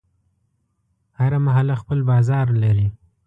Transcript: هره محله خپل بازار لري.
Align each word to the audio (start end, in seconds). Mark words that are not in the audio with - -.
هره 1.19 1.37
محله 1.45 1.75
خپل 1.81 1.99
بازار 2.09 2.47
لري. 2.61 2.87